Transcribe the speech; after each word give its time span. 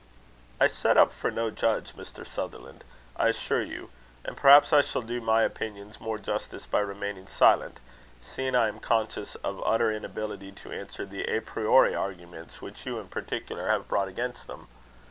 "I 0.59 0.65
set 0.65 0.97
up 0.97 1.11
for 1.13 1.29
no 1.29 1.51
judge, 1.51 1.93
Mr. 1.93 2.25
Sutherland, 2.25 2.83
I 3.15 3.27
assure 3.27 3.61
you; 3.61 3.91
and 4.25 4.35
perhaps 4.35 4.73
I 4.73 4.81
shall 4.81 5.03
do 5.03 5.21
my 5.21 5.43
opinions 5.43 5.99
more 6.01 6.17
justice 6.17 6.65
by 6.65 6.79
remaining 6.79 7.27
silent, 7.27 7.79
seeing 8.19 8.55
I 8.55 8.67
am 8.67 8.79
conscious 8.79 9.35
of 9.43 9.61
utter 9.63 9.91
inability 9.91 10.53
to 10.53 10.71
answer 10.71 11.05
the 11.05 11.25
a 11.25 11.39
priori 11.39 11.93
arguments 11.93 12.63
which 12.63 12.87
you 12.87 12.97
in 12.97 13.09
particular 13.09 13.67
have 13.67 13.87
brought 13.87 14.07
against 14.07 14.47
them. 14.47 14.69